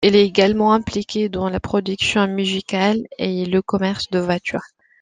Il 0.03 0.15
est 0.15 0.25
également 0.25 0.73
impliqué 0.73 1.29
dans 1.29 1.47
la 1.47 1.59
production 1.59 2.25
musicale 2.25 3.05
et 3.19 3.45
le 3.45 3.61
commerce 3.61 4.09
de 4.09 4.17
voitures. 4.17 4.65